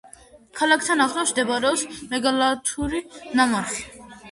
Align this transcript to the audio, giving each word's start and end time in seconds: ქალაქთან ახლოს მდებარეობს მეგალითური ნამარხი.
ქალაქთან 0.59 1.03
ახლოს 1.05 1.35
მდებარეობს 1.35 1.85
მეგალითური 2.15 3.05
ნამარხი. 3.39 3.89